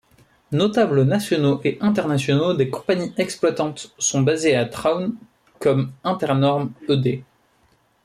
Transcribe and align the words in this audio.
Notables 0.51 1.03
nationaux 1.05 1.61
et 1.63 1.77
internationaux 1.79 2.55
des 2.55 2.71
compagnies 2.71 3.13
exploitantes 3.19 3.93
sont 3.99 4.23
basés 4.23 4.55
à 4.55 4.65
Traun, 4.65 5.13
comme 5.59 5.91
Internorm, 6.03 6.71
éd. 6.89 7.21